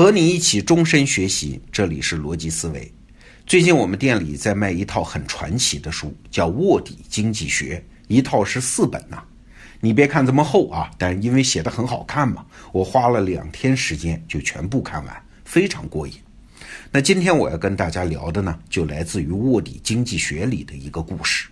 [0.00, 2.90] 和你一起终身学习，这里是逻辑思维。
[3.44, 7.76] 最近我们店里在卖一套很传奇的书，叫《卧底经济学》，
[8.08, 9.22] 一套是四本呐。
[9.78, 16.14] 你别看这么厚啊，但因为写的很好看嘛，我花了两天时间就全部看完，非常过瘾。
[16.90, 21.46] 那今天我要跟大家聊的呢，就来自于《卧底经济学》里的一个故事。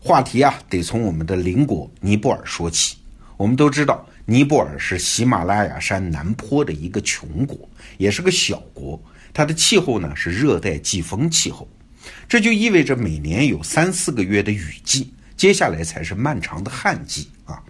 [0.00, 2.96] 话题啊，得从我们的邻国尼泊尔说起。
[3.36, 9.02] 我们都知道，尼泊尔是喜马拉雅山南坡的一个穷国，也是个小国。
[9.34, 11.68] 它的气候呢是热带季风气候，
[12.28, 17.62] 这就意味着每年有三四个月的雨季，接下来才是漫长的旱季啊。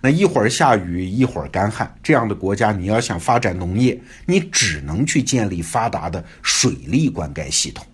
[0.00, 7.84] 那一会儿下雨，一会儿干旱，这样的国家，你要想发展农业，你只能去建立发达的水利灌溉系统。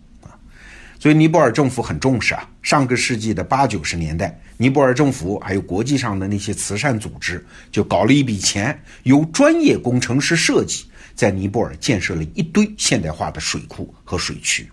[1.02, 2.48] 所以尼泊尔政府很重视啊。
[2.62, 14.70] 上个世纪的八九十年代，尼泊尔政府还有国际上的那些慈善组织，就搞了一笔钱，由专业工程师设计，在尼泊尔建设了一堆现代化的水库和水渠。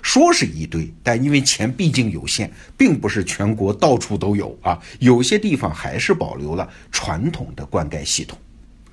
[0.00, 4.80] 说是一堆，但因为钱毕竟有限，并不是全国到处都有啊。
[5.00, 8.38] 有些地方还是保留了传统的灌溉系统。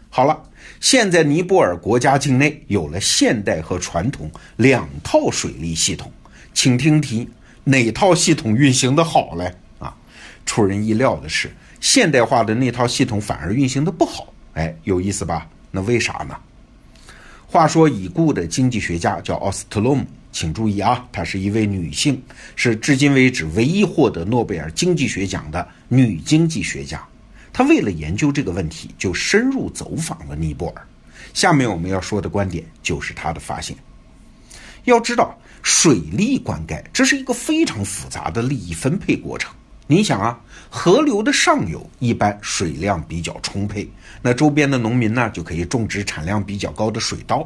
[0.09, 0.43] 好了，
[0.81, 6.11] 现在尼泊尔国家境内有了现代和传统两套水利系统。
[6.55, 7.29] 请听题：
[7.65, 9.53] 哪套系统运行的好嘞？
[9.77, 9.93] 啊，
[10.45, 14.33] 出人意料的是，现代化的那套系统反而运行的不好。
[14.53, 15.47] 哎，有意思吧？
[15.69, 16.35] 那为啥呢？
[17.45, 22.19] 话说已故的经济学家叫奥斯特洛姆，请注意啊，她是一位女性，
[22.55, 27.05] 是至今为止唯一获得诺贝尔经济学奖的女经济学家。
[27.51, 30.87] 她为了研究这个问题，就深入走访了尼泊尔。
[31.33, 33.75] 下面我们要说的观点就是她的发现。
[34.85, 35.37] 要知道。
[35.65, 39.51] 水利灌溉这是一个非常复杂的利益分配过程。
[39.87, 43.89] 你想啊，河流的上游一般水量比较充沛，
[44.21, 47.39] 那周边的农民呢就可以种植产量比较高的水稻；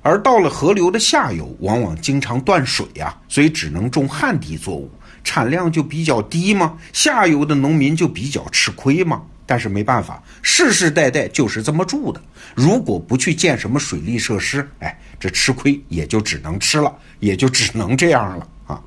[0.00, 4.90] 而到了河流的下游，往往经常断水呀，所以只能种旱地作物，
[5.26, 6.78] 产量就比较低嘛。
[6.92, 9.22] 下游的农民就比较吃亏嘛。
[9.48, 12.20] 但是没办法，世世代代就是这么住的。
[12.54, 18.82] 如果不去建什么水利设施，哎，这吃亏也就只能吃了，也就只能这样了啊。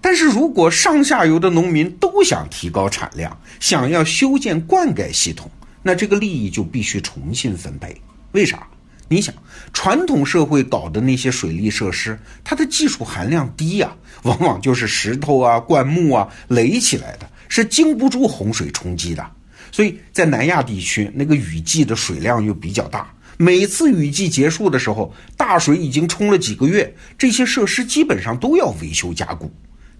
[0.00, 5.50] 但是如果上下游的农民都想提高产量，想要修建灌溉系统，
[5.82, 8.00] 那这个利益就必须重新分配。
[8.30, 8.68] 为啥？
[9.08, 9.34] 你想，
[9.72, 13.90] 传统社会搞的那些水利设施，它的技术含量低呀，
[14.24, 19.30] 往往就是石头啊、灌木啊垒起来的，是经不住洪水冲击的。
[19.72, 29.50] 所以在南亚地区，那个雨季的水量又比较大，每次雨季结束的时候，大水已经冲了几个月，这些设施基本上都要维修加固，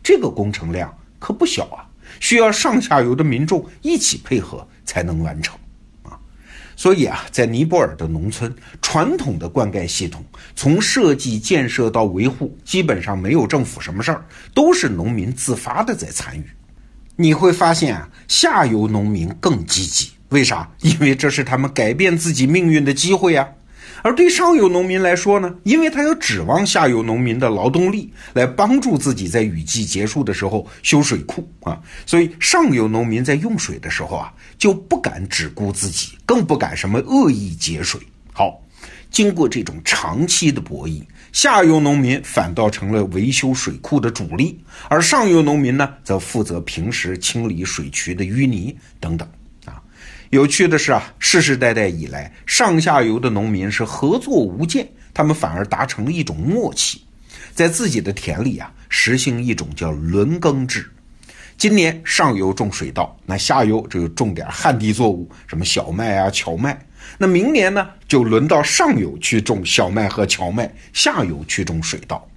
[0.02, 1.88] 这个工程量可不小啊，
[2.20, 5.58] 需要上下游的民众一起配合才能完成。
[6.78, 10.24] 所以啊，在尼泊尔的农村，传统的灌溉系统
[10.54, 14.24] 从设计、建设到维护，基本上没有政府什么事儿，
[14.54, 16.44] 都是农民自发的在参与。
[17.16, 20.70] 你会发现啊，下游农民更积极，为啥？
[20.82, 23.48] 因为这是他们改变自己命运的机会呀。
[24.02, 38.00] 而对上游农民来说呢，因为他要指望下游农民的劳动力来帮助自己在雨季结束的时候修水库啊，所以上游农民在用水的时候啊，就不敢只顾自己，更不敢什么恶意节水。
[38.32, 38.62] 好。
[39.10, 49.26] 经过这种长期的博弈，下游农民反倒成了维修水库的主力，而上游农民呢，则负责平时清理水渠的淤泥等等。
[50.30, 57.00] 有趣的是啊，世世代代以来，上下游的农民是合作无间，他们反而达成了一种默契，
[57.54, 60.86] 在自己的田里啊，实行一种叫轮耕制。
[61.56, 66.78] 今年上游种水稻，那下游就种点旱地作物，什么小麦啊、荞麦。
[67.16, 72.28] 那明年呢，就轮到上游去种小麦和荞麦，下游去种水稻。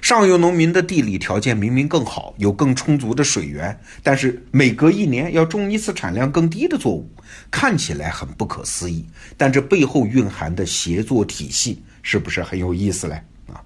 [0.00, 7.08] 上游农民的地理条件明明更好，有更充足的水源，但是每隔一年要种一次产量更低的作物，
[7.50, 9.04] 看起来很不可思议。
[9.36, 13.14] 但这背后蕴含的协作体系，是不是很有意思嘞？
[13.46, 13.60] 啊，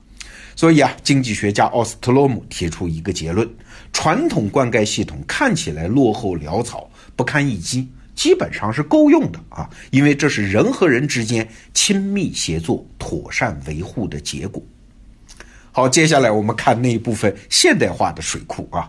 [0.56, 3.48] 所以啊，经济学家奥斯特洛姆提出一个结论：
[3.92, 7.88] 传统灌溉系统看起来落后潦草，不堪一击。
[8.14, 14.62] 基本上是够用的啊，因为这是人和人之间亲密协作、妥善维护的结果。
[15.76, 18.88] 好，接下来我们看那一部分现代化的水库啊，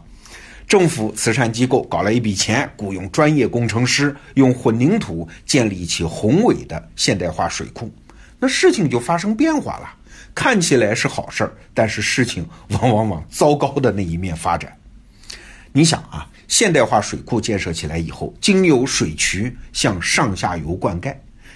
[0.67, 7.91] 政府、慈善机构搞了一笔钱，雇佣专业工程师，用混凝土建立起宏伟的现代化水库。
[8.37, 9.89] 那事情就发生变化了，
[10.35, 14.71] 看起来是好事儿，但是事情往往往糟糕的那一面发展。
[15.73, 16.29] 你想啊。
[16.47, 21.11] 现代化水库建设起来以后，经由水渠向上下游灌溉，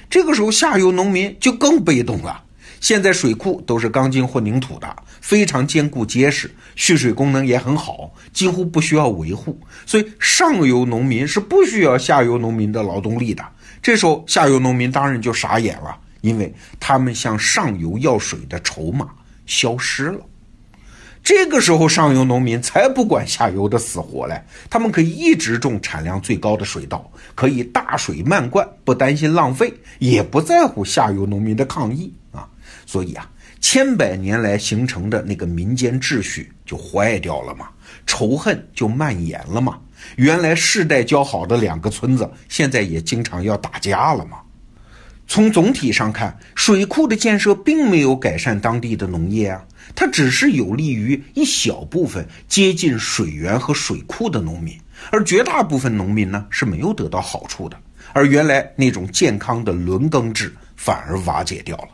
[0.09, 2.43] 这个时候下游农民就更被动了。
[2.79, 9.59] 现在水库都是钢筋混凝土的，非常坚固结实，蓄水功能也很好，几乎不需要维护。
[9.85, 13.43] 所以上游农民是不需要下游农民的劳动力的。
[13.81, 19.07] 这时候下游农民当然就傻眼了，因为他们向上游要水的筹码
[19.45, 20.19] 消失了。
[21.21, 32.11] 这个时候，上游农民才不管下游的死活嘞，他们可以一直种产量最高的水稻，可以大水漫灌，不担心浪费，也不在乎下游农民的抗议。
[32.85, 33.29] 所以啊，
[33.61, 37.69] 千百年来形成的那个民间秩序就坏掉了嘛，
[38.05, 39.79] 仇恨就蔓延了嘛。
[40.15, 44.37] 原来世代交好的两个村子，现在也经常要打架了嘛。
[45.27, 49.63] 从总体上看，水库的建设并没有改善当地的农业啊。
[49.95, 54.79] 它只是有利于一小部分接近水源和水库的农民，
[55.11, 57.77] 而绝大部分农民呢是没有得到好处的。
[58.13, 61.89] 而原来那种健康的轮耕制反而瓦解掉了。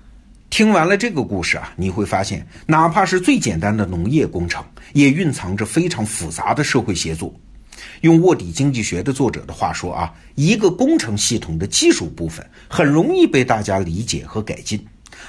[0.56, 4.64] 听完了这个故事啊，你会发现，哪怕是最简单的农业工程，
[4.94, 7.38] 也蕴藏着非常复杂的社会协作。
[8.00, 14.82] 用卧底经济学的作者的话说啊，一个工程系统的技术部分很容易被大家理解和改进。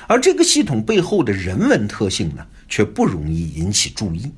[0.06, 4.30] 而这个系统背后的人文特性呢，却不容易引起注意。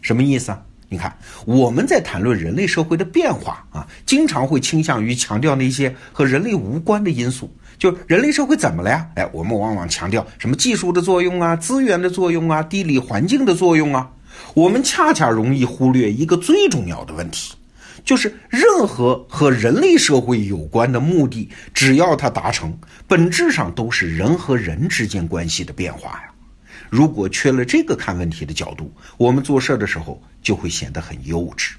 [0.00, 0.60] 什么意思啊？
[0.92, 1.16] 你看，
[1.46, 7.50] 我们在谈论人类社会的变化啊，经常会倾向于强调那些和人类无关的因素。
[7.78, 9.08] 就人类社会怎么了呀？
[9.14, 14.10] 哎，我们往往强调什么技术的作用啊、资源的作用啊、地理环境的作用啊。
[14.52, 17.54] 我们恰恰容易忽略一个最重要的问题。
[18.04, 22.76] 就是任何和人类社会有关的目的，只要它达成，
[23.08, 26.31] 本质上都是人和人之间关系的变化呀。
[26.92, 31.70] 如果缺了这个看问题的角度，我们做事的时候就会显得很幼稚。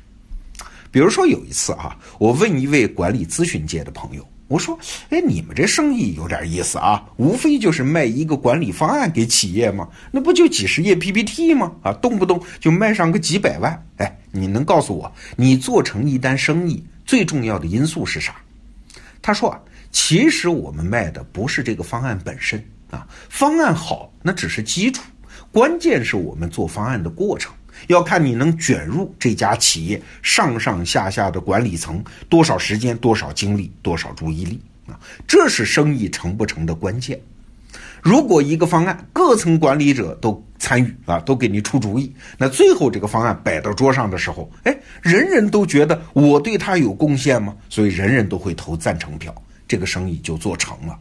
[0.90, 4.28] 比如说有一次啊，我问一位管理咨询界的朋友。
[4.48, 4.76] 我说，
[5.10, 9.88] 哎，你们这生意有点意思啊，无非就是卖一个管理方案给企业吗？
[10.10, 11.72] 那不就几十页 PPT 吗？
[11.84, 13.86] 啊，动不动就卖上个几百万。
[13.98, 18.36] 哎，你能告诉我，你做成一单生意最重要的因素是啥？
[19.22, 19.62] 他说啊，
[19.94, 25.04] 其实我们卖的不是这个方案本身啊，方案好那只是基础，
[25.52, 27.54] 关键是我们做方案的过程。
[27.88, 37.20] 要看你能卷入这家企业上上下下的管理层多少时间、多少精力、多少注意力啊，这是生意成不成的关键。
[38.02, 47.56] 如果一个方案各层管理者都参与啊，都给你出主意，那最后这个方案摆到桌上的时候，哎，人人都觉得我对他有贡献吗？
[47.70, 49.34] 所以人人都会投赞成票，
[49.74, 50.96] 这个生意就做成了。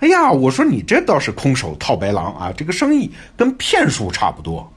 [0.00, 4.68] 哎呀，我说你这倒是空手套白狼啊，这个生意跟骗术差不多。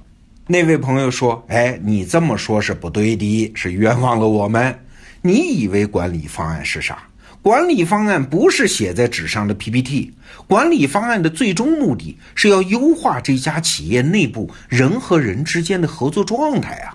[0.46, 4.80] 那位朋友说：“哎，你这么说是不对的，是冤枉了我们。
[5.24, 7.00] 你以为管理方案是啥？
[7.42, 10.14] 管理方案不是写在纸上的 PPT。
[10.46, 16.94] 管理方案的最终目的是要优化这家企业内部人和人之间的合作状态啊。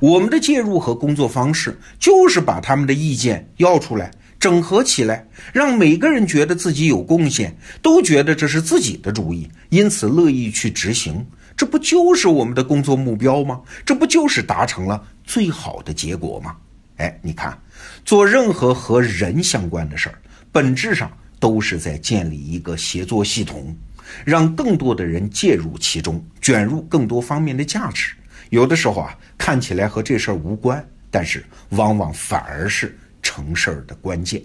[0.00, 11.24] 我们的介入和工作方式就是把他们的意见要出来，整合起来，让每个人觉得自己有贡献，都觉得这是自己的主意，因此乐意去执行。”
[11.56, 13.60] 这不就是我们的工作目标吗？
[13.84, 16.56] 这不就是达成了最好的结果吗？
[16.96, 17.56] 哎，你看，
[18.02, 20.14] 做任何和人相关的事儿，
[20.50, 23.76] 本质上都是在建立一个协作系统，
[24.24, 28.14] 让更多的人介入其中，卷入更多方面的价值。
[28.48, 34.42] 有的时候啊，看起来和这事儿无关，但是往往反而是成事儿的关键。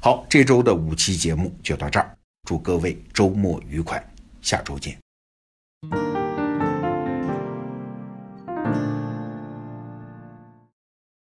[0.00, 4.04] 好，这周的五期节目就到这儿，祝各位周末愉快，
[4.40, 4.98] 下周见。